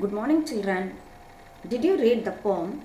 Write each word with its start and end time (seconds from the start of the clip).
Good 0.00 0.12
morning, 0.14 0.46
children. 0.46 0.94
Did 1.68 1.84
you 1.84 1.98
read 1.98 2.24
the 2.24 2.32
poem 2.32 2.80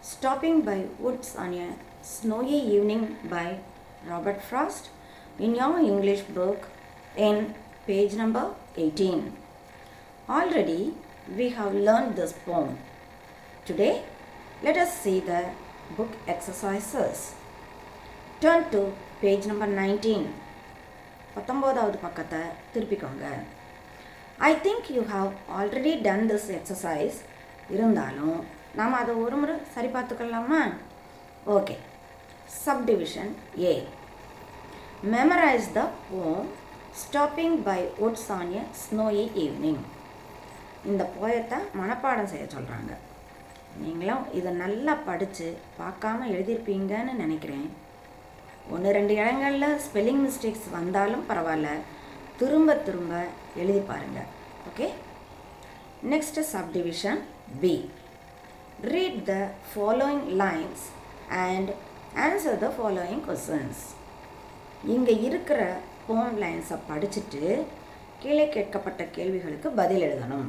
Stopping 0.00 0.62
by 0.62 0.84
Woods 1.00 1.34
on 1.34 1.54
a 1.54 1.74
Snowy 2.02 2.58
Evening 2.74 3.16
by 3.28 3.58
Robert 4.06 4.40
Frost 4.40 4.90
in 5.40 5.56
your 5.56 5.80
English 5.80 6.20
book 6.20 6.68
in 7.16 7.56
page 7.84 8.14
number 8.14 8.54
18? 8.76 9.32
Already 10.28 10.94
we 11.36 11.48
have 11.48 11.74
learned 11.74 12.14
this 12.14 12.32
poem. 12.44 12.78
Today, 13.64 14.04
let 14.62 14.76
us 14.76 14.96
see 15.00 15.18
the 15.18 15.46
book 15.96 16.12
exercises. 16.28 17.34
Turn 18.40 18.70
to 18.70 18.92
page 19.20 19.46
number 19.46 19.66
19. 19.66 20.22
பத்தொம்போதாவது 21.34 21.98
பக்கத்தை 21.98 22.40
திருப்பிக்கோங்க 22.72 23.26
I 24.38 24.52
think 24.66 24.88
you 24.96 25.02
have 25.14 25.30
already 25.58 25.92
done 26.06 26.24
this 26.30 26.48
exercise 26.58 27.18
இருந்தாலும் 27.74 28.38
நாம் 28.78 28.98
அதை 29.00 29.14
ஒரு 29.24 29.36
முறை 29.36 29.54
சரி 29.74 29.88
பார்த்துக்கலாமா? 29.96 30.60
Okay 31.56 31.76
subdivision 32.64 33.32
A 33.64 33.74
memorise 35.14 35.68
the 35.76 35.80
poem 36.08 36.48
stopping 37.02 37.56
by 37.68 37.80
woods 38.06 38.28
on 38.38 38.52
a 38.60 38.62
snowy 38.82 39.24
evening 39.44 39.82
இந்த 40.90 41.02
போயத்தை 41.18 41.58
மனப்பாடம் 41.80 42.30
செய்ய 42.32 42.46
சொல்கிறாங்க 42.54 42.92
நீங்களும் 43.82 44.24
இதை 44.38 44.50
நல்லா 44.62 44.94
படித்து 45.08 45.46
பார்க்காம 45.80 46.26
எழுதியிருப்பீங்கன்னு 46.34 47.12
நினைக்கிறேன். 47.24 47.68
ஒன்று 48.74 48.90
ரெண்டு 48.96 49.14
இடங்களில் 49.14 49.78
ஸ்பெல்லிங் 49.84 50.22
மிஸ்டேக்ஸ் 50.26 50.66
வந்தாலும் 50.78 51.24
பரவாயில்ல. 51.30 51.70
திரும்ப 52.38 52.74
திரும்ப 52.74 53.24
எழுதி 53.56 53.78
பாருங்கள் 53.78 54.28
okay 54.68 54.88
next 56.10 56.40
subdivision 56.52 57.20
B 57.60 57.90
read 58.80 59.24
the 59.24 59.50
following 59.74 60.24
lines 60.36 60.84
and 61.28 61.70
answer 62.16 62.58
the 62.58 62.72
following 62.78 63.22
questions 63.28 63.82
இங்கே 64.84 65.20
இருக்கிற 65.20 65.76
போம் 66.06 66.42
லைன்ஸை 66.42 66.78
படிச்சுட்டு 66.90 67.62
கீழே 68.20 68.48
கேட்கப்பட்ட 68.48 69.04
கேள்விகளுக்கு 69.04 69.70
பதில் 69.70 70.02
எழுதணும். 70.02 70.48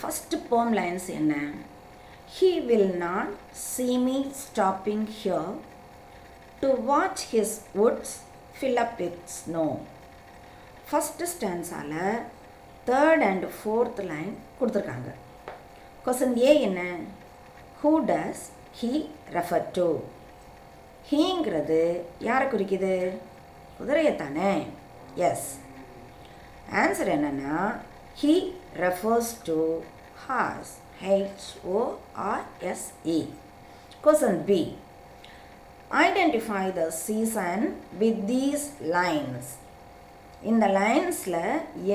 ஃபஸ்ட்டு 0.00 0.46
போம் 0.48 0.74
லைன்ஸ் 0.74 1.08
என்ன? 1.08 1.34
He 2.40 2.64
will 2.64 2.96
not 2.96 3.28
see 3.52 3.98
me 3.98 4.24
stopping 4.44 5.06
here 5.22 5.52
to 6.60 6.74
watch 6.84 7.34
his 7.34 7.60
woods 7.76 8.16
fill 8.60 8.74
up 8.74 8.96
with 8.98 9.18
snow 9.26 9.78
first 10.90 11.28
ஸ்டான்ஸால் 11.34 11.96
third 12.90 13.24
and 13.30 13.46
fourth 13.56 14.00
line 14.12 14.32
கொடுத்துருக்காங்க. 14.58 15.10
கொஸ்டின் 16.04 16.36
ஏ 16.48 16.50
என்ன? 16.68 16.80
Who 17.80 17.90
does 18.10 18.44
he 18.80 18.92
refer 19.36 19.66
to 19.78 19.86
ஹீங்கிறது 21.10 21.82
யாரை 22.28 22.46
குறிக்குது? 22.54 22.94
குதிரையை 23.78 24.12
தானே 24.22 24.52
எஸ் 25.28 25.48
ஆன்சர் 26.82 27.10
என்னென்னா 27.16 27.54
he 28.22 28.34
refers 28.84 29.32
to 29.48 29.58
horse 30.24 30.72
H O R S E 31.04 33.18
question 34.04 34.40
B 34.50 34.60
identify 36.04 36.64
the 36.80 36.82
season 37.04 37.64
with 38.02 38.20
these 38.32 38.66
lines 38.96 39.50
இந்த 40.42 40.64
லைன்ஸில் 40.78 41.44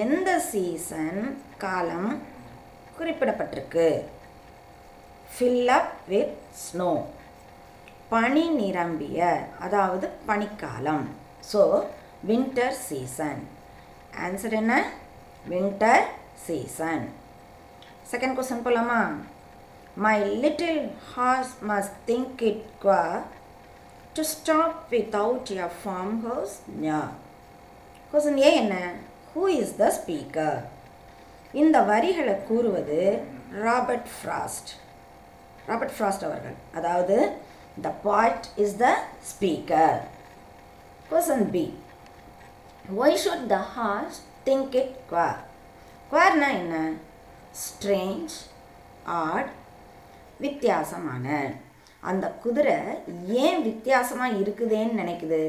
எந்த 0.03 0.29
season 0.51 1.19
காலம் 1.63 2.09
குறிப்பிடப்பட்டிருக்கு? 2.97 3.87
ஃபில் 5.29 5.69
அப் 5.77 5.93
வித் 6.09 6.35
ஸ்னோ 6.63 6.89
பனி 8.09 8.45
நிரம்பிய 8.59 9.19
அதாவது 9.65 10.09
பனிக்காலம். 10.27 11.05
ஸோ 11.51 11.61
வின்டர் 12.29 12.77
சீசன் 12.87 13.41
ஆன்சர் 14.25 14.57
என்ன? 14.61 14.73
வின்டர் 15.45 16.05
சீசன் 16.45 17.05
செகண்ட் 18.11 18.37
கொஸ்டின் 18.37 18.65
போகலாமா 18.67 19.01
my 20.05 20.19
little 20.43 20.83
horse 21.13 21.55
must 21.71 21.97
think 22.11 22.43
it 22.51 22.63
queer 22.83 23.01
to 24.17 24.23
stop 24.35 24.79
without 24.93 25.51
a 25.67 25.69
farmhouse 26.27 26.55
ஞா 26.87 27.01
கொஸ்டின் 28.13 28.41
ஏ 28.47 28.49
என்ன? 28.61 28.75
ஹூ 29.33 29.43
இஸ் 29.59 29.71
த 29.79 29.85
ஸ்பீக்கர் 29.95 30.59
இந்த 31.61 31.77
வரிகளை 31.91 32.35
கூறுவது 32.49 32.99
ராபர்ட் 33.63 34.09
ஃப்ராஸ்ட் 34.17 34.71
ராபர்ட் 35.69 35.95
ஃப்ராஸ்ட் 35.95 36.25
அவர்கள். 36.27 36.57
அதாவது 36.77 37.17
the 37.85 37.91
poet 38.05 38.45
is 38.63 38.75
the 38.83 38.89
speaker 39.31 39.97
question 41.09 41.49
B 41.57 41.65
why 43.01 43.19
should 43.23 43.47
the 43.55 43.59
horse 43.75 44.19
think 44.47 44.75
it 44.81 44.95
queer 45.11 45.39
குவார்னா 46.11 46.49
என்ன? 46.61 46.75
Strange 47.65 48.35
add 49.25 49.51
வித்தியாசமான. 50.45 51.27
அந்த 52.11 52.27
குதிரை 52.43 52.79
ஏன் 53.45 53.61
வித்தியாசமாக 53.69 54.37
இருக்குதேன்னு 54.43 55.01
நினைக்குது? 55.01 55.43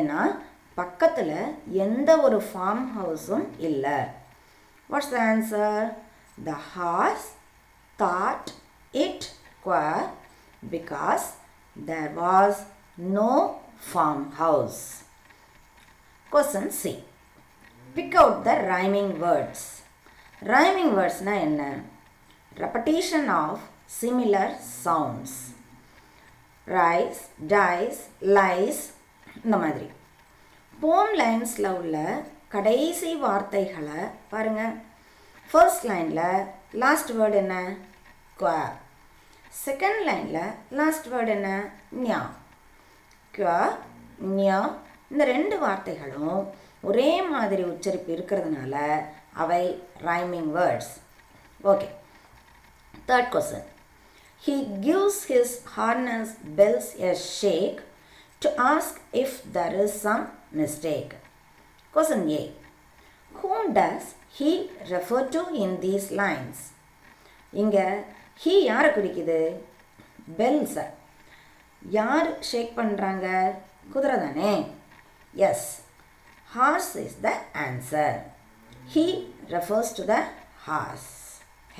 ஏன்னா 0.00 0.20
பக்கத்தில் 0.80 1.36
எந்த 1.84 2.10
ஒரு 2.26 2.38
ஃபார்ம் 2.48 2.84
ஹவுஸும் 2.96 3.46
இல்லை. 3.68 3.98
What's 4.90 5.12
the 5.14 5.18
answer 5.32 5.86
the 6.48 6.52
horse 6.74 7.26
thought 8.02 8.50
it 9.04 9.26
queer 9.64 10.04
because 10.74 11.26
there 11.90 12.12
was 12.22 12.60
no 13.18 13.32
farm 13.88 14.24
house 14.40 14.80
question 16.32 16.72
C 16.80 16.92
pick 17.96 18.16
out 18.22 18.40
the 18.48 18.54
rhyming 18.74 19.12
words 19.26 19.68
rhyming 20.42 20.92
வேர்ட்ஸ்னால் 20.98 21.44
என்ன? 21.48 21.62
Repetition 22.62 23.28
of 23.42 23.62
similar 24.00 24.52
sounds 24.84 25.38
rise 26.66 27.22
ties 27.54 28.00
lies 28.38 28.82
இந்த 29.44 29.56
மாதிரி. 29.62 29.88
போம் 30.80 31.14
லைன்ஸில் 31.20 31.70
உள்ள 31.78 31.96
கடைசி 32.48 33.10
வார்த்தைகளை 33.16 34.00
பாருங்கள் 34.30 34.74
ஃபர்ஸ்ட் 35.50 35.84
லைனில் 35.84 36.24
லாஸ்ட் 36.74 37.10
வேர்டு 37.10 37.34
என்ன? 37.34 37.54
குவா 38.38 38.58
செகண்ட் 39.66 40.00
லைனில் 40.08 40.42
லாஸ்ட் 40.70 41.08
வேர்டு 41.08 41.28
என்ன? 41.28 41.48
ஞா 42.06 42.20
குவ 43.34 43.48
ஞா 44.38 44.58
இந்த 45.10 45.24
ரெண்டு 45.24 45.56
வார்த்தைகளும் 45.58 46.40
ஒரே 46.82 47.10
மாதிரி 47.32 47.62
உச்சரிப்பு 47.64 48.10
இருக்கிறதுனால 48.16 48.74
அவை 49.34 49.62
rhyming 50.04 50.50
words 50.58 50.92
okay 51.64 51.90
third 53.08 53.32
question 53.34 53.68
He 54.42 54.54
gives 54.80 55.16
his 55.24 55.48
harness 55.72 56.28
bells 56.58 56.86
a 57.00 57.10
shake 57.32 57.80
to 58.42 58.48
ask 58.68 58.92
if 59.22 59.32
there 59.56 59.74
is 59.84 59.92
some 60.04 60.22
mistake. 60.52 61.14
Question 61.94 62.28
A. 62.30 62.52
Whom 63.32 63.72
does 63.72 64.14
he 64.30 64.70
refer 64.90 65.26
to 65.28 65.48
in 65.56 65.80
these 65.80 66.10
lines? 66.12 66.72
இங்கே 67.52 67.84
ஹீ 68.42 68.52
யாரை 68.70 68.90
குறிக்குது 68.96 69.38
சார் 70.74 70.92
யார் 71.82 72.28
shake 72.48 72.72
பண்ணுறாங்க 72.78 73.26
குதிரை 73.94 74.16
தானே 74.24 74.52
yes 75.34 75.68
horse 76.50 76.92
is 77.04 77.16
the 77.26 77.28
answer 77.64 78.18
he 78.94 79.04
refers 79.54 79.92
to 79.98 80.04
the 80.12 80.16
horse 80.66 81.08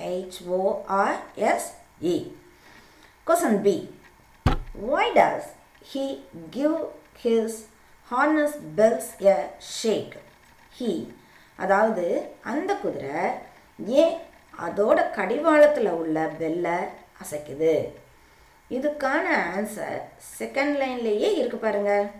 H O R S E 0.00 2.16
question 3.26 3.60
B 3.66 3.76
why 4.86 5.12
does 5.18 5.48
he 5.92 6.04
give 6.56 6.76
his 7.24 7.58
harness 8.10 8.56
bells 8.76 9.10
a 9.18 9.46
shake 9.58 10.16
he 10.80 11.12
அதாவது 11.56 12.34
அந்த 12.42 12.74
குதிரை 12.74 13.30
ஏன் 13.86 14.18
அதோட 14.58 15.10
கடிவாளத்தில் 15.10 15.90
உள்ள 15.90 16.26
பெல்லை 16.40 16.78
அசைக்குது? 17.22 17.88
இதுக்கான 18.70 19.24
ஆன்சர் 19.56 20.00
செகண்ட் 20.38 20.74
லைன்லேயே 20.80 21.36
இருக்கு 21.36 21.56
பாருங்க. 21.56 22.10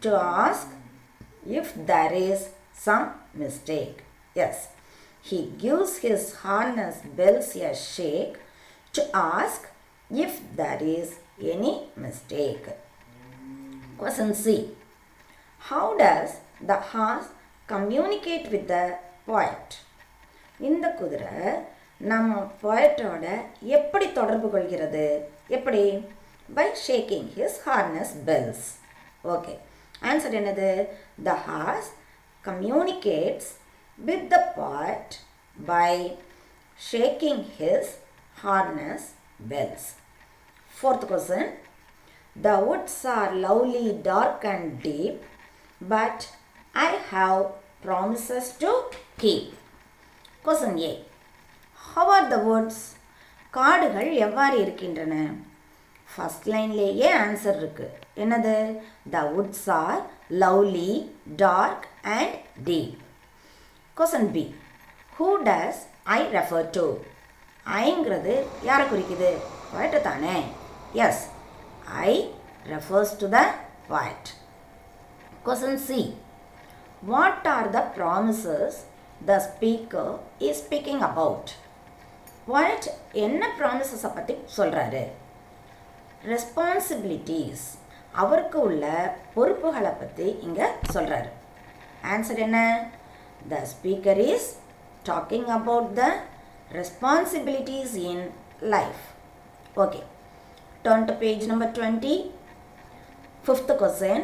To 0.00 0.16
ask 0.16 0.74
if 1.46 1.72
there 1.86 2.12
is 2.12 2.50
some 2.70 3.22
mistake 3.38 3.96
yes 4.34 4.68
he 5.30 5.50
gives 5.62 5.96
his 6.02 6.28
harness 6.44 7.00
bells 7.16 7.54
a 7.54 7.74
shake 7.74 8.38
to 8.92 9.02
ask 9.12 9.66
if 10.10 10.40
there 10.56 10.82
is 10.82 11.14
any 11.38 11.88
mistake 11.96 12.68
Question 14.00 14.34
C 14.34 14.77
How 15.60 15.96
does 15.96 16.30
the 16.60 16.76
horse 16.90 17.28
communicate 17.68 18.46
with 18.52 18.66
the 18.68 18.84
poet? 19.26 19.68
இந்த 20.60 20.86
குதிரை 21.00 21.42
நம்ம 22.00 22.30
poetோட 22.62 23.24
எப்படி 23.76 24.06
தொடர்பு 24.18 24.48
கொள்கிறது 24.54 25.04
எப்படி 25.56 25.82
by 26.48 26.66
shaking 26.86 27.28
his 27.36 27.58
harness 27.66 28.14
bells 28.28 28.66
okay 29.34 29.54
answer 30.02 30.36
என்னது 30.40 30.70
the 31.28 31.36
horse 31.46 31.90
communicates 32.44 33.50
with 33.98 34.26
the 34.34 34.40
poet 34.58 35.08
by 35.70 35.92
shaking 36.80 37.46
his 37.60 37.94
harness 38.44 39.08
bells 39.52 39.88
Fourth 40.74 41.06
question. 41.06 41.44
The 42.36 42.56
woods 42.60 43.04
are 43.06 43.34
lovely, 43.36 43.86
dark 44.02 44.44
and 44.44 44.80
deep, 44.80 45.16
but 45.80 46.28
I 46.74 46.98
have 47.10 47.46
promises 47.82 48.52
to 48.60 48.72
keep. 49.18 49.54
Question 50.44 50.78
A. 50.78 51.04
How 51.94 52.06
are 52.10 52.30
the 52.30 52.38
woods? 52.38 52.96
காடுகள் 53.50 54.12
எவ்வாறு 54.12 54.60
இருக்கின்றன? 54.60 55.14
First 56.12 56.46
லைன்லேயே 56.46 57.08
answer 57.24 57.56
இருக்கு. 57.56 57.98
என்னது? 58.16 58.80
The 59.10 59.22
woods 59.36 59.70
are 59.70 60.02
lovely 60.30 61.10
dark 61.36 61.88
and 62.02 62.34
deep 62.64 62.96
question 63.96 64.30
B 64.30 64.54
who 65.18 65.28
does 65.48 65.80
I 66.04 66.22
refer 66.22 66.70
to 66.70 66.86
ஐங்கிறது 67.66 68.46
யாரை 68.62 68.86
குறிக்குது? 68.86 69.30
poet 69.74 70.00
தானே. 70.00 70.42
Yes 70.92 71.28
I 71.94 72.34
refers 72.66 73.16
to 73.18 73.28
the 73.28 73.54
poet. 73.88 74.24
Question 75.44 75.82
C 75.84 76.00
what 77.02 77.48
are 77.48 77.70
the 77.70 77.80
promises 77.96 78.78
the 79.20 79.36
speaker 79.48 80.12
is 80.40 80.60
speaking 80.62 81.02
about 81.08 81.50
poet 82.48 82.84
என்ன 83.22 83.42
ப்ராமிசஸை 83.58 84.10
பற்றி 84.12 84.34
சொல்கிறாரு 84.56 85.02
responsibilities 86.28 87.64
அவருக்கு 88.14 88.58
உள்ள 88.60 88.84
பொறுப்புகளை 89.34 89.92
பற்றி 89.94 90.28
இங்கே 90.40 90.66
சொல்கிறாரு 90.94 91.30
ஆன்சர் 92.04 92.38
என்ன? 92.38 92.58
The 93.48 93.60
speaker 93.72 94.20
is 94.28 94.48
talking 95.04 95.48
about 95.56 95.90
the 95.94 96.04
responsibilities 96.70 97.94
in 98.08 98.24
life 98.74 99.02
okay 99.76 100.00
turn 100.84 101.00
to 101.06 101.14
page 101.14 101.42
number 101.46 101.66
20 101.68 102.12
fifth 103.44 103.70
question. 103.76 104.18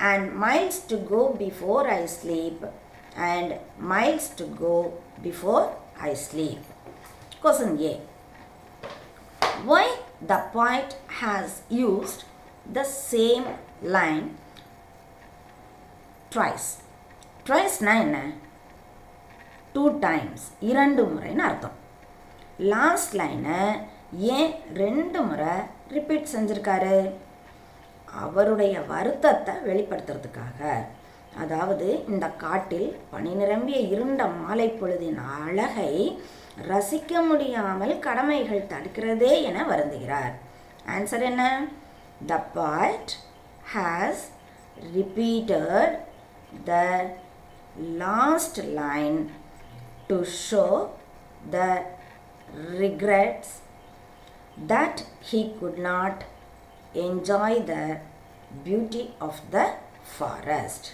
And 0.00 0.34
miles 0.34 0.76
to 0.90 0.96
go 1.10 1.22
before 1.34 1.82
i 1.88 2.06
sleep 2.06 2.58
and 3.30 3.48
miles 3.92 4.26
to 4.30 4.44
go 4.58 4.74
before 5.22 5.64
i 6.00 6.12
sleep 6.14 6.62
question 7.42 7.72
a 7.82 7.94
why 9.64 9.84
the 10.22 10.40
poet 10.52 10.90
has 11.22 11.62
used 11.70 12.24
the 12.72 12.84
same 12.84 13.46
line 13.96 14.26
twice 16.30 16.68
twice 17.46 17.76
na 17.80 17.94
என்ன 18.04 18.18
two 19.74 19.84
times 20.04 20.44
இரண்டு 20.70 21.02
முறைன்னு 21.12 21.42
அர்த்தம் 21.48 21.76
last 22.72 23.12
லைனை 23.20 23.58
ஏன் 24.36 24.52
ரெண்டு 24.82 25.18
முறை 25.28 25.54
repeat 25.96 26.32
செஞ்சுருக்காரு 26.32 26.96
அவருடைய 28.12 28.80
வருத்தத்தை 28.80 29.54
வெளிப்படுத்துறதுக்காக. 29.66 30.60
அதாவது 31.38 32.04
இந்த 32.08 32.28
காட்டில் 32.28 32.98
பனி 33.10 33.32
நிரம்பிய 33.34 33.78
இருண்ட 33.78 34.26
மாலை 34.26 34.68
பொழுதின் 34.68 35.20
அழகை 35.40 36.20
ரசிக்க 36.68 37.22
முடியாமல் 37.26 37.98
கடமைகள் 37.98 38.68
தடுக்கிறதே 38.68 39.42
என 39.42 39.62
வருந்துகிறார். 39.62 40.32
ஆன்சர் 40.88 41.22
என்ன? 41.22 41.64
The 42.26 42.44
poet 42.54 43.12
has 43.74 44.24
repeated 44.96 45.98
the 46.64 46.72
last 47.96 48.60
line 48.64 49.30
to 50.06 50.24
show 50.50 50.88
the 51.50 51.58
regrets 52.80 53.60
that 54.70 55.04
he 55.20 55.40
could 55.58 55.78
not 55.78 56.24
enjoy 56.98 57.58
the 57.66 57.74
beauty 58.64 59.02
of 59.20 59.40
the 59.50 59.58
forest 60.12 60.88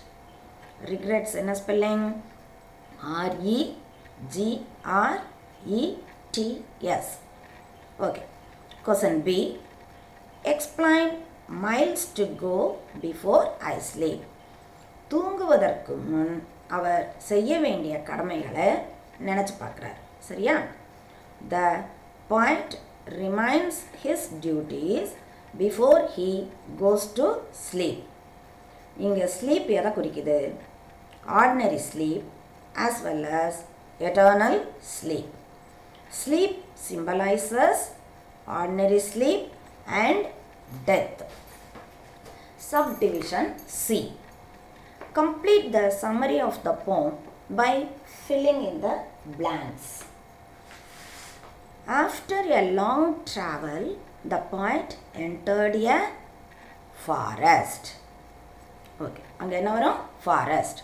regrets 0.90 1.36
என்ன 1.36 1.52
spelling 1.60 2.06
R E 3.16 3.58
G R E T S 5.66 7.12
okay 8.06 8.22
question 8.86 9.22
B 9.22 9.38
explain 10.44 11.12
miles 11.64 12.06
to 12.14 12.26
go 12.42 12.54
before 13.02 13.44
I 13.66 13.74
sleep 13.90 14.24
தூங்குவதற்கு 15.10 15.94
முன் 16.08 16.34
அவர் 16.70 17.04
செய்ய 17.28 17.58
வேண்டிய 17.58 17.94
கடமைகளை 18.02 18.68
நினச்சி 19.26 19.54
பார்க்குறார் 19.60 19.98
சரியா 20.28 20.56
the 21.50 21.56
point 22.30 22.74
remains 23.18 23.78
his 24.02 24.26
duties 24.42 25.12
Before 25.53 25.99
he 26.15 26.29
goes 26.81 27.07
to 27.19 27.27
sleep 27.65 28.01
இங்கே 28.97 29.27
ஸ்லீப் 29.37 29.69
எதை 29.79 29.91
குறிக்குது 29.97 30.37
ordinary 31.41 31.81
sleep 31.89 32.25
as 32.85 33.01
well 33.07 33.27
as 33.43 33.59
eternal 33.99 34.59
sleep 34.95 35.31
sleep 36.21 36.57
symbolises 36.87 37.83
ordinary 38.59 39.01
sleep 39.11 39.45
and 40.03 40.25
death 40.89 41.21
Subdivision 42.63 43.45
C. 43.67 44.13
Complete 45.13 45.73
the 45.73 45.89
summary 45.91 46.39
of 46.39 46.63
the 46.63 46.71
poem 46.83 47.15
by 47.51 47.71
filling 48.19 48.63
in 48.63 48.79
the 48.79 48.93
blanks. 49.37 49.87
After 51.85 52.39
a 52.51 52.71
long 52.71 53.25
travel, 53.25 53.97
the 54.32 54.38
poet 54.52 54.88
entered 55.26 55.76
a 55.96 55.98
forest. 57.06 57.84
Okay, 59.04 59.24
அங்கே 59.40 59.54
என்ன 59.60 59.70
வரும் 59.76 59.98
forest 60.24 60.80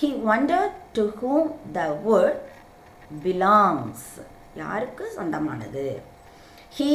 he 0.00 0.08
wondered 0.28 0.72
to 0.96 1.02
whom 1.18 1.42
the 1.76 1.86
wood 2.06 2.36
belongs 3.26 4.02
யாருக்கு 4.62 5.04
சொந்தமானது 5.18 5.86
he 6.78 6.92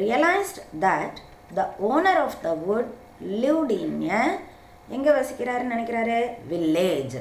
realized 0.00 0.58
that 0.86 1.14
the 1.58 1.66
owner 1.90 2.16
of 2.26 2.34
the 2.46 2.54
wood 2.66 2.86
lived 3.44 3.72
in 3.84 3.94
a 4.20 4.24
எங்கே 4.96 5.12
வசிக்கிறாருன்னு 5.18 5.72
நினைக்கிறாரு 5.74 6.18
village 6.50 7.16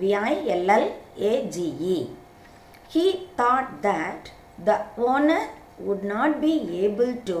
விஐஎல்எல்ஏஜிஇ 0.00 1.98
he 2.94 3.04
thought 3.38 3.68
that 3.86 4.22
the 4.68 4.76
owner 5.10 5.40
would 5.78 6.04
not 6.04 6.40
be 6.40 6.54
able 6.84 7.14
to 7.24 7.40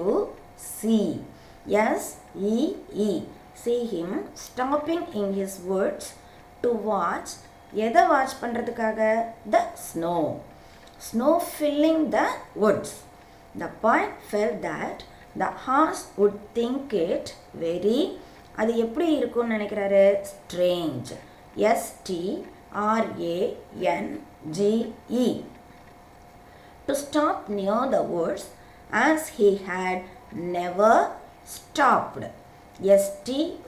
see. 0.56 1.06
Yes, 1.66 2.00
he, 2.34 2.56
he. 2.92 3.10
See 3.56 3.86
him 3.86 4.10
stopping 4.36 5.02
in 5.14 5.34
his 5.34 5.54
woods 5.64 6.06
to 6.62 6.70
watch. 6.92 7.30
எதை 7.84 8.02
watch 8.10 8.34
பண்ணுறதுக்காக 8.42 8.98
த 9.52 9.56
snow 9.86 10.16
snow 11.06 11.30
filling 11.48 12.04
the 12.14 12.18
Woods 12.62 12.94
the 13.62 13.68
point 13.84 14.14
fell 14.28 14.54
that 14.66 15.00
the 15.42 15.48
hours 15.64 16.04
would 16.20 16.38
think 16.58 16.94
it 17.06 17.30
very 17.64 17.98
அது 18.60 18.72
எப்படி 18.84 19.08
இருக்கும்னு 19.20 19.54
நினைக்கிறாரு 19.56 20.04
strange 20.30 21.10
எஸ்டிஆர்ஏஎன்ஜிஇ 23.86 25.26
to 26.86 26.94
stop 26.94 27.48
near 27.48 27.88
the 27.90 28.02
woods 28.02 28.50
as 28.92 29.28
he 29.30 29.56
had 29.56 30.04
never 30.32 31.12
stopped. 31.44 32.24
S-T-O-P-P-E-D. 32.84 33.62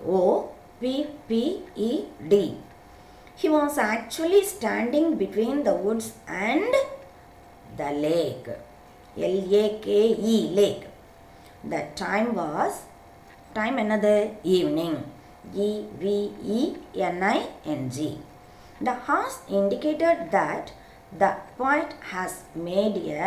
He 3.36 3.48
was 3.48 3.78
actually 3.78 4.44
standing 4.44 5.16
between 5.16 5.64
the 5.64 5.74
woods 5.74 6.12
and 6.26 6.74
the 7.76 7.90
lake. 7.92 8.48
L-A-K-E, 9.16 10.50
lake. 10.54 10.86
The 11.64 11.86
time 11.94 12.34
was, 12.34 12.82
time 13.54 13.78
another 13.78 14.36
evening. 14.44 15.04
E-V-E-N-I-N-G. 15.54 16.18
The 18.80 18.94
horse 18.94 19.38
indicated 19.48 20.30
that 20.30 20.72
the 21.22 21.30
poet 21.58 21.90
has 22.12 22.32
made 22.68 22.96
a 23.20 23.22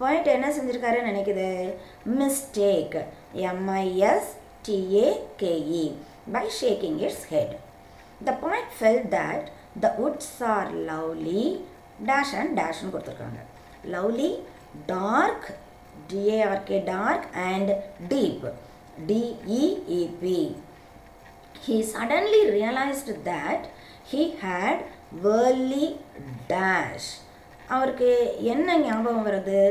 poet 0.00 0.24
என்ன 0.36 0.46
செஞ்சிருக்காருன்னு 0.56 1.10
நினைக்குது 1.10 1.48
mistake 2.20 2.98
எம்ஐஎஸ்டிஏகேஇ 3.48 5.84
by 6.26 6.48
shaking 6.48 7.00
its 7.00 7.24
head. 7.24 7.58
The 8.20 8.32
poet 8.32 8.66
felt 8.80 9.10
that 9.10 9.50
the 9.74 9.94
woods 9.98 10.40
are 10.40 10.70
lovely 10.90 11.44
dash 12.08 12.32
and 12.40 12.50
dash 12.60 12.80
கொடுத்துருக்காங்க 12.92 13.40
lovely, 13.94 14.30
dark, 14.86 15.52
D-A-R-K, 16.08 16.84
dark, 16.86 17.28
and 17.34 17.74
deep, 18.08 18.44
D-E-E-P. 19.06 20.24
He 21.66 21.82
suddenly 21.82 22.50
realized 22.50 23.24
that 23.24 23.70
he 24.04 24.32
had 24.44 24.84
வேர்லி 25.24 25.86
dash 26.50 27.10
அவருக்கு 27.68 28.10
என்ன 28.52 28.68
ஞாபகம் 28.78 29.26
வருது 29.26 29.62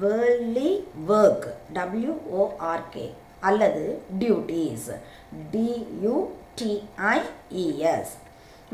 வேர்லி 0.00 0.70
work 1.14 1.46
W O R K 1.76 3.06
அல்லது 3.48 3.82
duties 4.18 4.86
D U T I E S 6.86 8.14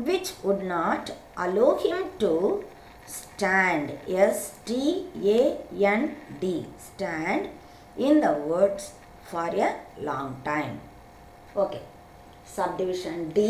which 0.07 0.31
would 0.49 0.63
not 0.71 1.09
allow 1.45 1.67
him 1.83 2.05
to 2.23 2.33
stand 3.15 3.89
S T A N D 5.23 6.55
stand 6.87 7.47
in 8.07 8.19
the 8.25 8.31
words 8.45 8.89
for 9.27 9.55
a 9.61 9.69
long 10.09 10.33
time 10.43 10.75
okay 11.63 11.81
subdivision 12.53 13.17
D 13.35 13.49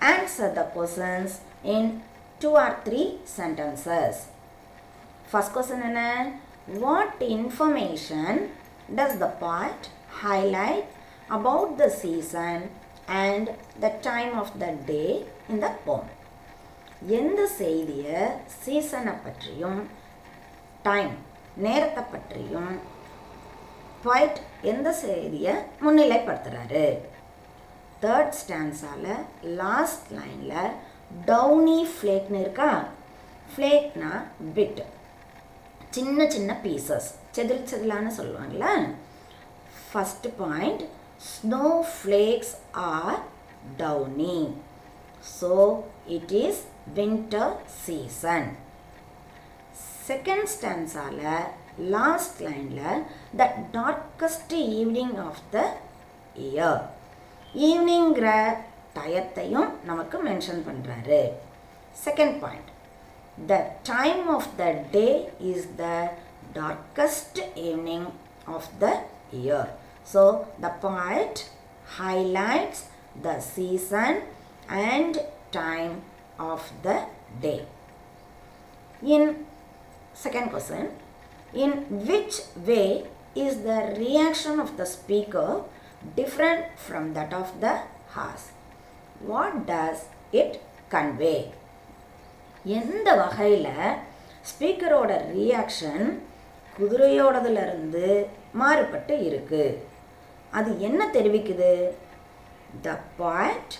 answer 0.00 0.52
the 0.52 0.64
questions 0.64 1.40
in 1.64 2.02
two 2.40 2.54
or 2.56 2.76
three 2.84 3.08
sentences. 3.36 4.14
First 5.32 5.52
question 5.52 5.80
என்ன 5.82 6.08
What 6.84 7.14
information 7.36 8.32
does 8.98 9.12
the 9.18 9.30
poet 9.42 9.82
highlight 10.22 10.86
about 11.28 11.68
the 11.80 11.88
season 12.02 12.58
and 13.24 13.44
the 13.84 13.92
time 14.02 14.32
of 14.42 14.48
the 14.62 14.70
day 14.92 15.10
in 15.48 15.58
the 15.64 15.72
poem? 15.86 16.06
எந்த 17.18 17.40
செய்தியை 17.60 18.20
சீசனை 18.62 19.14
பற்றியும் 19.24 19.80
time 20.82 21.14
நேரத்தை 21.64 22.02
பற்றியும் 22.14 22.72
poet 24.04 24.36
எந்த 24.72 24.88
செய்தியை 25.04 25.54
முன்னிலைப்படுத்துகிறாரு 25.84 26.86
தேர்ட் 28.02 28.36
ஸ்டான்ஸால் 28.40 29.06
லாஸ்ட் 29.54 30.12
லைனில் 30.12 30.74
டவுனி 31.26 31.86
ஃப்ளேக்னு 31.92 32.40
இருக்கா? 32.40 32.70
ஃப்ளேக்னா 33.50 34.10
பிட் 34.54 34.80
சின்ன 35.90 36.30
சின்ன 36.30 36.52
பீசஸ் 36.62 37.08
செதில் 37.32 37.66
செதிலான்னு 37.66 38.12
சொல்லுவாங்கள்ல 38.16 38.68
first 39.86 40.32
point 40.38 40.82
snow 41.28 41.66
flakes 41.92 42.54
are 42.72 43.18
downy 43.76 44.38
so 45.40 45.52
it 46.06 46.32
is 46.32 46.62
winter 46.94 47.54
season 47.84 48.48
second 50.08 50.48
ஸ்டான்ஸால் 50.56 51.22
last 51.90 52.40
லைனில் 52.40 53.00
the 53.36 53.46
darkest 53.72 54.52
evening 54.52 55.16
of 55.26 55.42
the 55.50 55.64
year 56.40 56.82
ஈவினிங்கிற 57.69 58.27
டயத்தையும் 58.97 59.69
நமக்கு 59.89 60.17
மென்ஷன் 60.27 60.61
பண்ணுறாரு 60.67 61.21
second 62.05 62.35
point 62.43 62.69
the 63.51 63.55
time 63.91 64.23
of 64.35 64.49
the 64.59 64.65
day 64.95 65.07
is 65.51 65.67
the 65.81 65.85
darkest 66.59 67.41
evening 67.67 68.07
of 68.57 68.69
the 68.83 68.87
year 69.41 69.71
so 70.13 70.23
the 70.65 70.69
point 70.87 71.41
highlights 71.91 72.85
the 73.19 73.39
season 73.41 74.21
and 74.69 75.19
time 75.51 76.01
of 76.39 76.71
the 76.83 76.97
day. 77.41 77.65
In 79.03 79.45
second 80.15 80.49
question, 80.49 80.91
in 81.53 81.71
which 82.07 82.35
way 82.57 83.05
is 83.35 83.63
the 83.63 83.95
reaction 83.97 84.59
of 84.59 84.77
the 84.77 84.85
speaker 84.85 85.63
different 86.16 86.78
from 86.78 87.14
that 87.14 87.32
of 87.32 87.60
the 87.60 87.74
horse? 88.14 88.52
What 89.32 89.66
does 89.66 90.04
it 90.42 90.60
convey? 90.90 91.38
எந்த 92.78 93.08
வகையில் 93.20 93.72
ஸ்பீக்கரோட 94.50 95.10
reaction 95.34 96.06
குதிரையோடதுலேருந்து 96.78 98.06
மாறுபட்டு 98.60 99.14
இருக்குது 99.28 99.76
அது 100.58 100.70
என்ன 100.88 101.00
தெரிவிக்குது? 101.16 101.72
The 102.84 102.86
point 103.20 103.74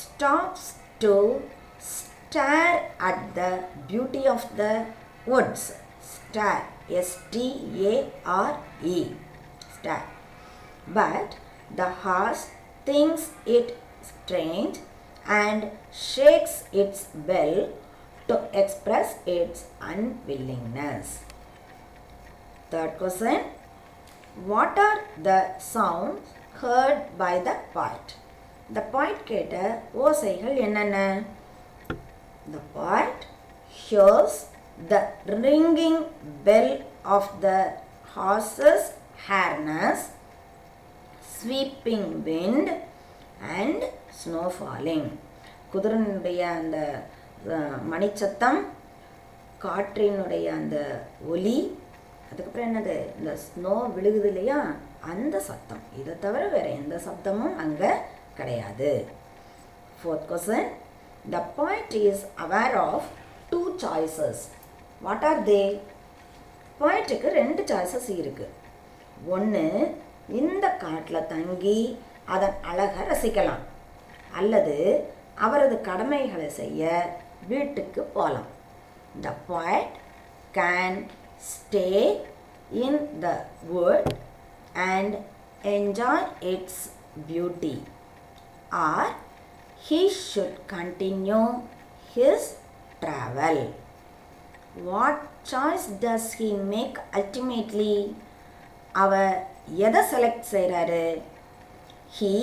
stops 0.00 0.68
to 1.04 1.14
stare 1.92 2.78
at 3.08 3.24
the 3.38 3.40
beauty 3.90 4.22
of 4.34 4.46
the 4.60 4.64
woods 5.32 5.68
stare 6.12 6.64
S T A R E 7.00 9.00
stare 9.76 10.06
but 10.98 11.34
The 11.75 11.87
horse 12.03 12.45
thinks 12.85 13.27
it 13.57 13.71
strange 14.09 14.77
and 15.41 15.63
shakes 16.13 16.57
its 16.81 17.05
bell 17.27 17.61
to 18.27 18.37
express 18.63 19.13
its 19.37 19.63
unwillingness 19.91 21.13
Third 22.71 22.93
question 22.97 23.35
What 24.45 24.79
are 24.79 25.01
the 25.21 25.39
sounds 25.59 26.29
heard 26.61 27.01
by 27.19 27.33
the 27.39 27.55
poet? 27.73 28.07
The 28.69 28.83
poet 28.93 29.17
கேட்ட 29.29 29.57
ஓசைகள் 30.05 30.55
என்னென்ன 30.65 30.97
The 32.53 32.61
poet 32.75 33.19
hears 33.81 34.33
the 34.91 35.01
ringing 35.43 35.99
bell 36.45 36.71
of 37.05 37.25
the 37.45 37.59
horse's 38.15 38.83
harness, 39.27 39.99
sweeping 41.38 42.08
wind 42.28 42.70
and 43.58 43.84
snow 44.20 44.42
falling. 44.56 45.08
குதிரனுடைய 45.72 46.40
அந்த 46.58 46.78
மணிச்சத்தம் 47.92 48.60
காற்றினுடைய 49.64 50.46
அந்த 50.60 50.76
ஒலி 51.32 51.58
அதுக்கப்புறம் 52.30 52.68
என்னது? 52.68 52.96
இந்த 53.18 53.32
ஸ்னோ 53.44 53.74
விழுகுது 53.96 54.28
இல்லையா? 54.32 54.58
அந்த 55.12 55.36
சத்தம். 55.48 55.84
இதை 56.00 56.14
தவிர 56.24 56.42
வேறு 56.54 56.70
எந்த 56.80 56.96
சத்தமும் 57.06 57.56
அங்கே 57.64 57.90
கிடையாது. 58.38 58.90
Fourth 60.00 60.28
question 60.32 60.68
the 61.34 61.38
point 61.60 61.96
is 62.08 62.24
aware 62.44 62.76
of 62.88 63.08
two 63.52 63.60
choices 63.84 64.42
what 65.06 65.24
are 65.30 65.40
they 65.52 65.62
பாயிண்ட்டுக்கு 66.82 67.30
ரெண்டு 67.40 67.62
சாய்ஸஸ் 67.70 68.10
இருக்குது 68.20 68.54
ஒன்று 69.36 69.64
இந்த 70.36 70.66
காட்டில் 70.76 71.26
தங்கி 71.26 71.78
அதன் 72.26 72.56
அழகை 72.62 73.02
ரசிக்கலாம் 73.04 73.64
அல்லது 74.32 74.76
அவரது 75.38 75.76
கடமைகளை 75.80 76.48
செய்ய 76.52 76.82
வீட்டுக்கு 77.48 78.02
போகலாம் 78.14 78.50
the 79.22 79.32
poet 79.48 79.94
can 80.54 80.98
stay 81.48 81.86
in 82.78 83.00
the 83.20 83.28
world 83.68 84.12
and 84.88 85.16
enjoy 85.68 86.28
its 86.52 86.84
beauty 87.28 87.74
or 88.84 89.10
he 89.84 90.00
should 90.22 90.56
continue 90.72 91.42
his 92.14 92.48
travel 93.02 93.62
what 94.84 95.22
choice 95.50 95.86
does 96.00 96.30
he 96.36 96.48
make 96.72 96.98
ultimately 97.14 97.94
அவர் 98.96 99.36
எதை 99.78 100.02
செலக்ட் 100.12 100.46
செய்கிறாரு 100.50 101.04
he 102.16 102.34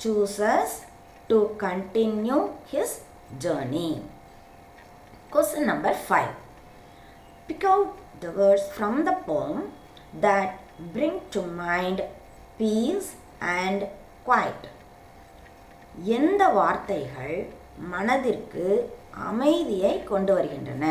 chooses 0.00 0.76
to 1.28 1.38
continue 1.58 2.38
his 2.70 2.96
journey 3.38 3.88
question 5.32 5.68
number 5.70 5.98
five 6.06 6.32
pick 7.48 7.66
out 7.66 7.94
the 8.22 8.30
words 8.38 8.68
from 8.72 8.98
the 9.04 9.14
poem 9.26 9.60
that 10.22 10.54
bring 10.94 11.20
to 11.34 11.42
mind 11.62 12.02
peace 12.58 13.10
and 13.56 13.84
quiet 14.26 14.66
எந்த 16.16 16.42
வார்த்தைகள் 16.52 17.36
மனதிற்கு 17.88 18.66
அமைதியை 19.28 19.94
கொண்டு 20.04 20.32
வருகின்றன 20.34 20.86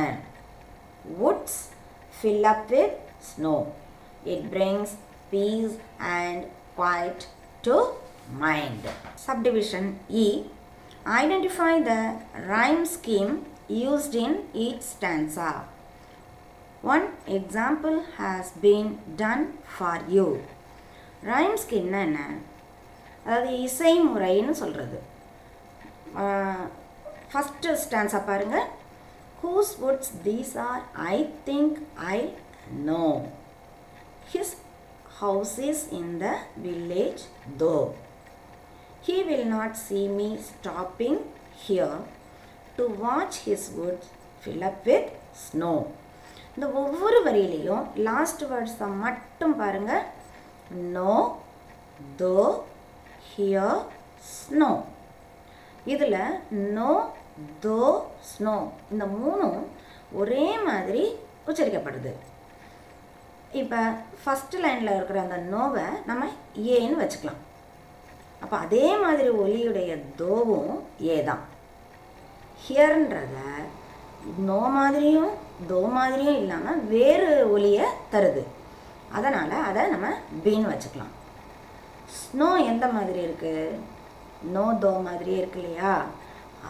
woods 1.20 1.62
fill 2.13 2.48
up 2.48 2.67
with 2.70 2.98
snow 3.29 3.55
it 4.25 4.46
brings 4.51 4.93
peace 5.30 5.76
and 6.16 6.46
quiet 6.76 7.28
to 7.62 7.76
mind 8.37 8.82
subdivision 9.16 9.87
e 10.25 10.26
identify 11.20 11.73
the 11.82 12.00
rhyme 12.46 12.85
scheme 12.87 13.32
used 13.68 14.14
in 14.16 14.35
each 14.56 14.82
stanza 14.82 15.50
One 16.85 17.06
example 17.26 17.96
has 18.16 18.52
been 18.64 18.88
done 19.16 19.44
for 19.76 19.94
you. 20.08 20.26
Rhyme 21.28 21.54
ஸ்கீம்னா 21.62 22.00
என்ன 22.06 22.18
அதாவது 23.25 23.52
இசை 23.66 23.92
முறைன்னு 24.08 24.52
சொல்கிறது 24.61 24.99
ஃபஸ்ட்டு 27.30 27.73
ஸ்டான்ஸாக 27.85 28.20
பாருங்கள் 28.28 28.66
whose 29.40 29.73
woods 29.85 30.12
these 30.26 30.52
are 30.66 30.82
I 31.06 31.16
think 31.49 31.78
I 32.14 32.18
know 32.90 33.02
his 34.32 34.54
house 35.23 35.55
is 35.69 35.83
in 35.99 36.13
the 36.23 36.37
village 36.65 37.23
though 37.63 37.75
He 39.05 39.15
will 39.27 39.45
not 39.53 39.71
see 39.83 40.03
me 40.17 40.27
stopping 40.47 41.15
here 41.61 41.95
to 42.77 42.83
watch 43.03 43.35
his 43.45 43.61
woods 43.77 44.05
fill 44.43 44.63
up 44.67 44.85
with 44.89 45.07
snow. 45.45 45.77
இந்த 46.55 46.65
ஒவ்வொரு 46.81 47.19
வரியிலையும் 47.27 47.85
last 48.07 48.43
வேர்ட்ஸை 48.51 48.89
மட்டும் 49.05 49.55
பாருங்க. 49.61 49.91
Know 50.97 51.15
though 52.21 52.35
here 53.31 53.81
snow 54.33 54.71
இதில் 55.93 56.19
know 56.77 56.91
though 57.65 57.79
snow 58.31 58.55
இந்த 58.93 59.07
மூணும் 59.17 59.59
ஒரே 60.21 60.45
மாதிரி 60.69 61.03
உச்சரிக்கப்படுது. 61.49 62.13
இப்போ 63.60 63.79
ஃபஸ்ட்டு 64.22 64.60
லைனில் 64.63 64.96
இருக்கிற 64.98 65.20
அந்த 65.24 65.38
நோவை 65.53 65.86
நம்ம 66.10 66.27
ஏன்னு 66.75 67.00
வச்சுக்கலாம். 67.01 67.41
அப்போ 68.43 68.55
அதே 68.65 68.86
மாதிரி 69.03 69.29
ஒலியுடைய 69.43 69.91
தோவும் 70.22 70.74
ஏ 71.13 71.17
தான். 71.29 71.43
ஹியர்ன்றத 72.63 73.38
நோ 74.50 74.60
மாதிரியும் 74.77 75.34
தோ 75.72 75.81
மாதிரியும் 75.98 76.39
இல்லாமல் 76.41 76.81
வேறு 76.93 77.29
ஒலியை 77.55 77.88
தருது. 78.13 78.43
அதனால் 79.17 79.55
அதை 79.70 79.84
நம்ம 79.93 80.08
பீன்னு 80.43 80.72
வச்சுக்கலாம். 80.72 81.13
ஸ்னோ 82.20 82.50
எந்த 82.72 82.86
மாதிரி 82.96 83.20
இருக்குது 83.27 83.79
நோ 84.55 84.65
தோ 84.84 84.91
மாதிரியே 85.08 85.39
இருக்கு 85.41 85.60
இல்லையா? 85.62 85.93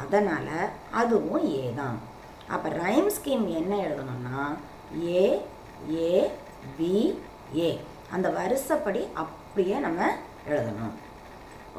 அதனால் 0.02 0.54
அதுவும் 1.02 1.44
ஏ 1.60 1.64
தான். 1.82 1.98
அப்போ 2.54 2.68
ரைம் 2.84 3.10
ஸ்கீம் 3.18 3.48
என்ன 3.60 3.74
எழுதணும்னா 3.88 4.42
ஏ 5.18 5.26
ஏ 5.98 6.14
பி 6.77 6.94
ஏ 7.60 7.70
அந்த 8.12 8.30
வரிசைப்படி 8.30 9.01
அப்படியே 9.15 9.80
நம்ம 9.80 10.01
எழுதணும். 10.50 10.94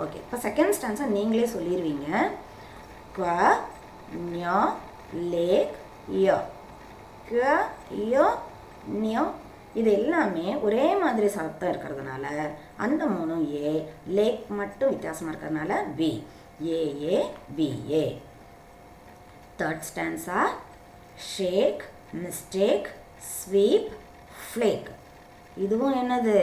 ஓகே 0.03 0.17
இப்போ 0.17 0.37
செகண்ட் 0.39 0.75
ஸ்டான்ஸை 0.77 1.07
நீங்களே 1.09 1.47
சொல்லிடுவீங்க 1.55 2.09
க 3.13 3.23
ஞா 4.35 4.59
லேக் 5.33 5.75
ய. 6.21 6.37
க 7.31 7.35
ய 8.11 8.25
நியோ 9.01 9.25
இது 9.75 9.91
எல்லாமே 9.93 10.47
ஒரே 10.61 10.87
மாதிரி 10.95 11.29
சத்தம் 11.29 11.71
இருக்கிறதுனால 11.73 12.25
அந்த 12.77 13.03
மூணும் 13.07 13.45
ஏ 13.59 13.73
லேக் 14.09 14.51
மட்டும் 14.59 14.91
வித்தியாசமாக 14.91 15.33
இருக்கிறதுனால 15.33 15.77
B 15.97 16.11
A A 16.77 17.19
B A 17.57 18.05
third 19.59 19.87
stanza 19.91 20.41
shake 21.31 21.83
mistake 22.23 22.89
sweep 23.33 23.91
flake 24.53 24.89
இதுவும் 25.57 25.99
என்னது? 26.03 26.39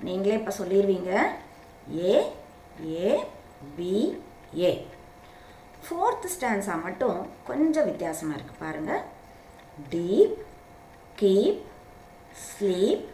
நீங்களே 0.00 0.38
இப்போ 0.38 0.52
சொல்லிடுவீங்க 0.58 1.12
A 2.04 2.14
A 3.00 3.10
B 3.76 3.94
A 4.60 4.70
fourth 5.84 6.28
stanza 6.34 6.74
மட்டும் 6.82 7.18
கொஞ்சம் 7.46 7.84
வித்தியாசமாக 7.84 8.36
இருக்குது 8.36 8.58
பாருங்கள் 8.58 9.02
டீப் 9.90 10.36
கீப் 11.18 11.60
ஸ்லீப் 12.46 13.06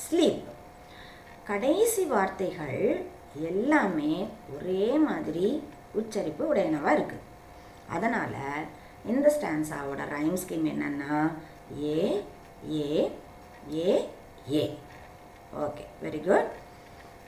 ஸ்லீப் 0.00 0.44
கடைசி 1.44 2.04
வார்த்தைகள் 2.04 2.80
எல்லாமே 3.48 4.12
ஒரே 4.54 4.86
மாதிரி 4.98 5.46
உச்சரிப்பு 5.94 6.44
உடையனவாக 6.52 6.96
இருக்குது 6.96 7.24
அதனால் 7.88 8.38
இந்த 9.06 9.28
ஸ்டான்ஸாவோட 9.36 10.02
ரைம் 10.08 10.38
ஸ்கீம் 10.44 10.66
என்னென்னா 10.66 11.16
A 11.88 11.98
A 12.76 12.88
A 13.72 13.92
A 14.52 14.62
okay 15.64 15.84
very 16.02 16.20
good 16.28 16.50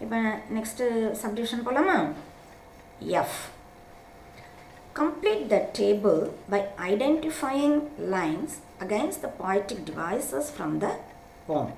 இப்போ 0.04 0.18
நெக்ஸ்ட்டு 0.56 0.86
சப்டிவிஷன் 1.24 1.66
போகலாமா 1.68 1.98
F 3.20 3.38
Complete 4.98 5.42
the 5.48 5.58
table 5.78 6.20
by 6.48 6.58
identifying 6.92 7.74
lines 8.14 8.52
against 8.80 9.18
the 9.24 9.28
poetic 9.40 9.80
devices 9.84 10.44
from 10.50 10.78
the 10.78 10.92
poem. 11.46 11.72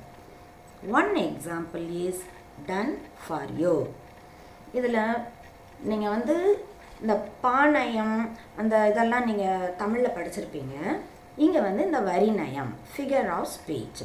One 0.98 1.16
example 1.16 1.84
is 2.06 2.18
done 2.68 2.92
for 3.26 3.40
you. 3.62 3.74
இதில் 4.74 5.00
நீங்கள் 5.82 6.14
வந்து 6.16 6.36
இந்த 7.00 7.16
பாநயம் 7.44 8.16
அந்த 8.56 8.74
இதெல்லாம் 8.92 9.26
நீங்கள் 9.30 9.74
தமிழில் 9.82 10.16
படிச்சிருப்பீங்க. 10.18 10.76
இங்கே 11.36 11.60
வந்து 11.60 11.84
இந்த 11.84 12.00
வரி 12.12 12.30
நயம் 12.42 12.72
ஃபிகர் 12.92 13.30
ஆஃப் 13.38 13.52
ஸ்பீச் 13.56 14.04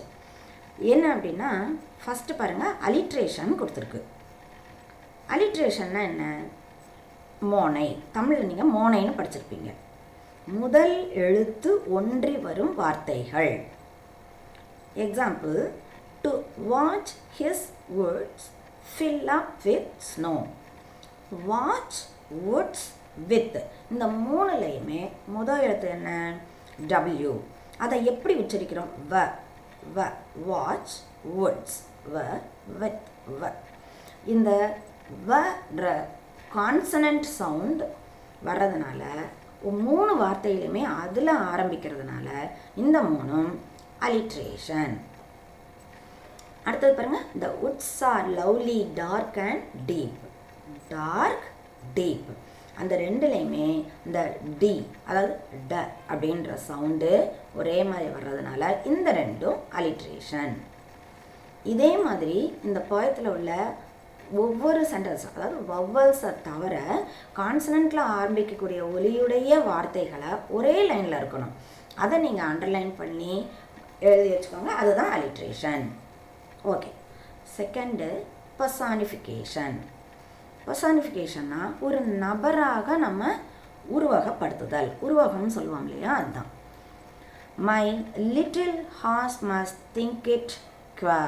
என்ன 0.80 1.16
அப்படின்னா 1.16 1.80
ஃபஸ்ட்டு 2.06 2.38
பாருங்கள் 2.38 2.74
அலிட்ரேஷன் 2.88 3.60
கொடுத்துருக்கு. 3.60 4.02
அலிட்ரேஷன்னா 5.30 6.02
என்ன? 6.04 6.42
மோனை. 7.42 7.98
தமிழில் 8.12 8.46
நீங்கள் 8.46 8.72
மோனைன்னு 8.72 9.06
படிச்சிருப்பீங்க. 9.06 9.74
முதல் 10.46 11.12
எழுத்து 11.12 11.92
ஒன்றி 11.92 12.38
வரும் 12.38 12.76
வார்த்தைகள். 12.76 13.64
Example 14.96 15.70
to 16.22 16.42
watch 16.58 17.12
his 17.40 17.70
words 17.98 18.50
fill 18.94 19.26
up 19.26 19.54
with 19.64 19.92
snow 19.98 20.46
watch 21.46 22.02
woods 22.50 22.92
with 23.28 23.66
இந்த 23.92 24.06
மூணுலையுமே 24.06 25.10
முதல் 25.28 25.60
எழுத்து 25.60 25.90
என்ன? 25.90 26.38
டபிள்யூ 26.88 27.40
அதை 27.78 28.06
எப்படி 28.06 28.36
உச்சரிக்கிறோம்? 28.36 28.88
வ. 29.10 29.32
வ 29.96 30.08
வாட்ச் 30.50 30.96
வுட்ஸ் 31.38 31.80
வ 32.13 32.26
வெட் 32.82 33.08
வ. 33.41 33.52
இந்த 34.34 34.50
வ 35.28 35.39
கான்சனன்ட் 36.58 37.28
சவுண்ட் 37.39 37.84
வர்றதுனால 38.48 39.04
மூணு 39.88 40.13
வார்த்தையிலுமே 40.22 40.82
அதில் 41.04 41.32
ஆரம்பிக்கிறதுனால 41.52 42.30
இந்த 42.76 42.98
மூணும் 43.02 43.52
அலிட்ரேஷன் 44.06 44.96
அடுத்தது 46.65 46.93
பாருங்க. 46.98 47.19
The 47.43 47.48
woods 47.67 47.96
are 48.12 48.28
lovely 48.39 48.80
dark 48.93 49.39
and 49.48 49.63
deep 49.86 50.19
dark 50.89 51.46
deep 51.93 52.30
அந்த 52.80 52.96
ரெண்டுலேயுமே 52.96 53.86
இந்த 54.06 54.36
டி 54.60 54.88
அதாவது 55.08 55.34
ட 55.70 55.88
அப்படின்ற 56.10 56.54
சவுண்டு 56.54 57.12
ஒரே 57.56 57.84
மாதிரி 57.84 58.08
வர்றதுனால 58.10 58.86
இந்த 58.86 59.12
ரெண்டும் 59.12 59.60
அலிட்ரேஷன் 59.76 60.54
இதே 61.66 61.98
மாதிரி 61.98 62.56
இந்த 62.64 62.86
போயத்தில் 62.90 63.28
உள்ள 63.28 63.52
ஒவ்வொரு 64.32 64.82
சென்டென்ஸ் 64.92 65.26
அதாவது 65.36 65.58
வவ்வல்ஸை 65.66 66.34
தவிர 66.42 66.76
கான்சனண்ட்டில் 67.38 68.10
ஆரம்பிக்கக்கூடிய 68.14 68.82
ஒலியுடைய 68.96 69.64
வார்த்தைகளை 69.64 70.32
ஒரே 70.50 70.84
லைனில் 70.84 71.20
இருக்கணும். 71.20 71.54
அதை 71.96 72.20
நீங்கள் 72.20 72.48
அண்டர்லைன் 72.48 72.96
பண்ணி 72.96 73.48
எழுதி 74.02 74.30
வச்சுக்கோங்க 74.30 74.74
அதுதான் 74.76 75.12
அலிட்ரேஷன் 75.12 75.86
ஓகே 76.64 76.92
செகண்டு 77.58 78.08
பர்சானிஃபிகேஷன் 78.60 79.78
பர்சானிஃபிகேஷன்னா 80.67 81.62
ஒரு 81.80 82.02
நபராக 82.02 82.97
நம்ம 82.97 83.32
உருவகப்படுத்துதல். 83.95 84.89
உருவகம்னு 85.06 85.56
சொல்லுவோம் 85.58 85.88
இல்லையா? 85.88 86.12
அதுதான். 86.19 86.52
My 87.56 88.06
little 88.36 88.78
horse 89.02 89.39
must 89.45 89.82
think 89.95 90.28
it 90.36 90.54
queer 90.99 91.23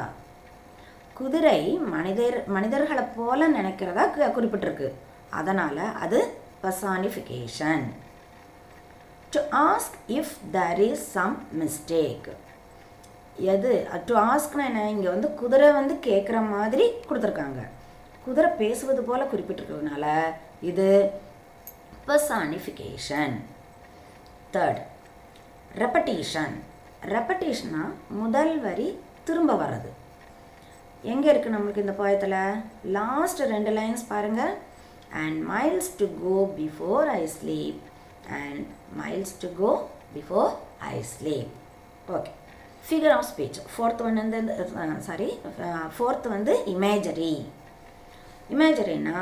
குதிரை 1.13 1.59
மனிதர் 1.95 2.37
மனிதர்களை 2.47 3.03
போல 3.17 3.49
நினைக்கிறதா 3.49 4.05
குறிப்பிட்டிருக்கு. 4.37 4.87
அதனால் 5.29 5.83
அது 6.03 6.19
personification 6.63 7.85
to 9.29 9.41
ask 9.67 9.95
if 10.07 10.33
there 10.53 10.79
is 10.89 11.05
some 11.11 11.37
mistake 11.59 12.27
எது 13.53 13.71
டு 14.05 14.15
ஆஸ்க்னா 14.17 14.65
என்ன? 14.65 14.89
இங்கே 14.89 15.07
வந்து 15.07 15.33
குதிரை 15.33 15.71
வந்து 15.71 15.93
கேட்குற 16.09 16.37
மாதிரி 16.49 16.85
கொடுத்துருக்காங்க. 17.09 17.61
குதிரை 18.25 18.49
பேசுவது 18.57 19.01
போல 19.03 19.23
குறிப்பிட்டிருக்கிறதுனால 19.23 20.05
இது 20.61 20.87
பர்சானிஃபிகேஷன் 22.07 23.35
தேர்ட் 24.53 24.81
ரெப்படீஷன் 25.77 26.55
ரெப்படீஷனா 27.07 27.83
முதல் 28.09 28.59
வரி 28.59 28.87
திரும்ப 29.23 29.53
வர்றது. 29.53 29.89
எங்கே 31.03 31.27
இருக்குது 31.31 31.55
நம்மளுக்கு 31.55 31.83
இந்த 31.83 31.95
போயத்தில் 31.97 32.37
லாஸ்ட் 32.91 33.41
ரெண்டு 33.45 33.71
லைன்ஸ் 33.71 34.05
பாருங்கள் 34.09 34.53
and 35.13 35.37
miles 35.49 35.91
to 35.97 36.05
go 36.21 36.37
before 36.55 37.09
I 37.09 37.21
sleep 37.27 37.81
and 38.39 38.63
miles 38.97 39.35
to 39.41 39.49
go 39.55 39.71
before 40.13 40.49
I 40.93 40.95
sleep 41.11 41.51
okay 42.11 42.31
figure 42.87 43.11
of 43.11 43.27
speech 43.31 43.59
fourth 43.75 44.01
one 44.01 44.17
வந்து 44.23 44.39
சாரி 45.01 45.29
ஃபோர்த் 45.97 46.27
வந்து 46.27 46.55
இமேஜரி 46.65 47.33
இமேஜரினா 48.53 49.19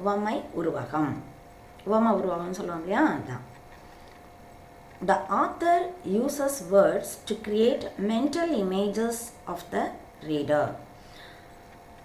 உவமை 0.00 0.36
உருவகம். 0.60 1.12
உவமை 1.88 2.10
உருவகம்னு 2.18 2.58
சொல்லுவாங்க 2.58 2.86
இல்லையா? 2.86 3.02
அதுதான் 3.10 3.44
the 5.10 5.14
author 5.42 5.84
uses 6.14 6.58
words 6.72 7.12
to 7.28 7.34
create 7.46 7.84
mental 8.10 8.52
images 8.62 9.22
of 9.52 9.64
the 9.74 9.84
reader 10.30 10.72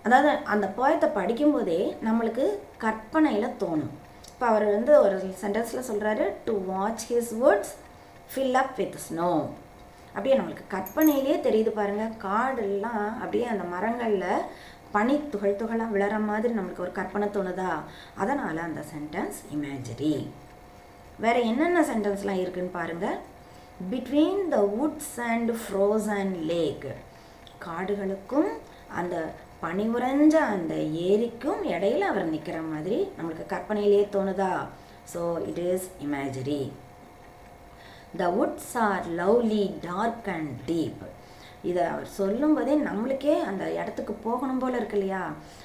அதாவது 0.05 0.31
அந்த 0.53 0.67
போயத்தை 0.77 1.07
படிக்கும்போதே 1.17 1.81
நம்மளுக்கு 2.07 2.45
கற்பனையில் 2.83 3.57
தோணும். 3.63 3.95
இப்போ 4.33 4.45
அவர் 4.51 4.65
வந்து 4.75 4.93
ஒரு 5.05 5.17
சென்டென்ஸில் 5.43 5.87
சொல்கிறாரு 5.89 6.27
to 6.47 6.53
watch 6.71 7.05
his 7.11 7.33
words 7.41 7.73
fill 8.33 8.59
up 8.61 8.75
with 8.81 8.97
snow 9.07 9.31
அப்படியே 10.15 10.35
நம்மளுக்கு 10.37 10.65
கற்பனையிலே 10.75 11.35
தெரியுது 11.47 11.71
பாருங்கள் 11.79 12.15
காடெல்லாம் 12.27 13.05
அப்படியே 13.21 13.45
அந்த 13.53 13.65
மரங்களில் 13.73 14.45
பனி 14.93 15.15
துகள் 15.33 15.59
துகளாக 15.59 15.93
விழற 15.95 16.15
மாதிரி 16.29 16.53
நம்மளுக்கு 16.53 16.85
ஒரு 16.85 16.93
கற்பனை 16.99 17.27
தோணுதா? 17.27 17.71
அதனால் 18.15 18.65
அந்த 18.67 18.81
சென்டென்ஸ் 18.93 19.39
இமேஜரி 19.55 20.15
வேறு 21.19 21.39
என்னென்ன 21.51 21.79
சென்டென்ஸ்லாம் 21.91 22.41
இருக்குன்னு 22.43 22.77
பாருங்கள் 22.79 23.19
between 23.91 24.41
the 24.53 24.57
woods 24.77 25.15
and 25.29 25.51
frozen 25.61 26.33
lake 26.51 26.89
காடுகளுக்கும் 27.59 28.51
அந்த 28.99 29.15
பனி 29.63 29.83
உறைஞ்ச 29.95 30.35
அந்த 30.53 30.73
ஏரிக்கும் 31.07 31.63
இடையில 31.73 32.07
அவர் 32.11 32.31
நிற்கிற 32.33 32.59
மாதிரி 32.69 32.99
நம்மளுக்கு 33.17 33.45
கற்பனையிலே 33.53 34.03
தோணுதா? 34.15 34.53
So 35.13 35.21
it 35.49 35.61
is 35.73 35.87
imagery 36.05 36.61
the 38.21 38.27
woods 38.37 38.73
are 38.85 39.05
lovely 39.19 39.63
dark 39.87 40.29
and 40.35 40.53
deep 40.69 41.03
இதை 41.63 41.83
அவர் 41.83 42.07
சொல்லும்போதே 42.19 42.75
நம்மளுக்கே 42.77 43.35
அந்த 43.41 43.63
இடத்துக்கு 43.71 44.13
போகணும் 44.13 44.59
போல 44.59 44.77
இருக்கு 44.77 44.97
இல்லையா? 44.97 45.23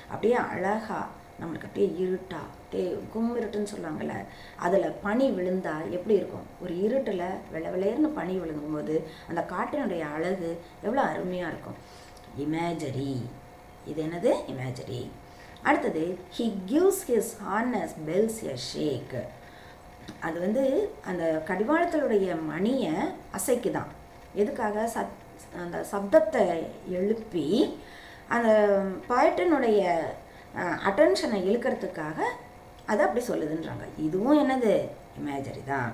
அப்படியே 0.09 0.35
அழகா 0.35 0.99
நம்மளுக்கு 1.41 1.69
அப்படியே 1.69 1.89
இருட்டா 2.05 2.41
அப்படியே 2.61 2.99
கும்மிருட்டுன்னு 3.15 3.73
சொல்லுவாங்கள்ல 3.73 4.15
அதில் 4.57 4.97
பனி 5.03 5.27
விழுந்தா 5.31 5.75
எப்படி 5.91 6.15
இருக்கும்? 6.15 6.47
ஒரு 6.63 6.75
இருட்டில் 6.83 7.25
வெள்ளை 7.53 7.71
வெள்ளையர்னு 7.71 8.11
பனி 8.19 8.39
விழுங்கும்போது 8.39 8.97
அந்த 9.29 9.47
காட்டினுடைய 9.53 10.05
அழகு 10.15 10.51
எவ்வளோ 10.83 11.03
அருமையாக 11.03 11.53
இருக்கும். 11.53 11.79
இமேஜரி 12.39 13.13
இது 13.87 14.03
என்னது? 14.03 14.33
இமேஜரி 14.53 15.03
அடுத்தது 15.63 16.19
he 16.39 16.47
gives 16.67 17.05
his 17.09 17.35
harness 17.45 17.95
bells 18.07 18.41
a 18.45 18.57
shake 18.71 19.17
அது 20.21 20.41
வந்து 20.41 20.65
அந்த 21.05 21.43
கடிவாளத்தினுடைய 21.49 22.43
மணியை 22.43 22.95
அசைக்குதான். 23.39 23.93
எதுக்காக? 24.35 24.91
சத் 24.95 25.15
அந்த 25.65 25.79
சப்தத்தை 25.93 26.45
எழுப்பி 26.99 27.47
அந்த 28.37 28.51
பாய்ட்டனுடைய 29.11 29.83
அட்டென்ஷனை 30.89 31.39
இழுக்கிறதுக்காக 31.49 32.19
அதை 32.91 33.01
அப்படி 33.07 33.23
சொல்லுதுன்றாங்க. 33.29 33.85
இதுவும் 34.07 34.41
என்னது? 34.43 34.75
இமேஜரி 35.21 35.63
தான். 35.75 35.91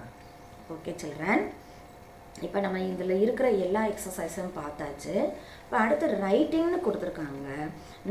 ஓகே 0.75 0.93
சில்ட்ரன் 1.03 1.45
இப்போ 2.47 2.59
நம்ம 2.65 2.79
இதில் 2.91 3.23
இருக்கிற 3.25 3.47
எல்லா 3.65 3.81
எக்ஸசைஸும் 3.91 4.55
பார்த்தாச்சு. 4.61 5.15
இப்போ 5.65 5.77
அடுத்து 5.83 6.07
ரைட்டிங்னு 6.27 6.79
கொடுத்துருக்காங்க. 6.87 7.49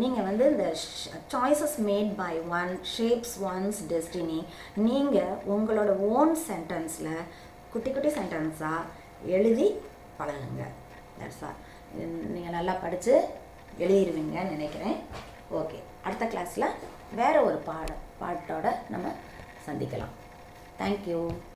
நீங்கள் 0.01 0.27
வந்து 0.27 0.43
இந்த 0.51 0.65
choices 1.33 1.77
made 1.87 2.11
by 2.21 2.33
one 2.59 2.73
shapes 2.95 3.35
one's 3.51 3.81
destiny 3.93 4.39
நீங்கள் 4.87 5.39
உங்களோட 5.55 5.93
ஓன் 6.17 6.35
சென்டென்ஸில் 6.49 7.25
குட்டி 7.73 7.89
குட்டி 7.91 8.11
சென்டென்ஸாக 8.19 8.89
எழுதி 9.37 9.67
பழகுங்க. 10.19 10.63
தட்ஸா 11.21 11.51
நீங்கள் 12.35 12.55
நல்லா 12.57 12.73
படித்து 12.83 13.13
எழுதிடுவீங்கன்னு 13.83 14.55
நினைக்கிறேன். 14.55 14.97
ஓகே 15.59 15.79
அடுத்த 16.05 16.25
கிளாஸில் 16.33 16.67
வேறு 17.19 17.39
ஒரு 17.47 17.57
பாட 17.69 17.89
பாட்டோட 18.21 18.67
நம்ம 18.93 19.07
சந்திக்கலாம். 19.65 20.13
தேங்க்யூ 20.81 21.19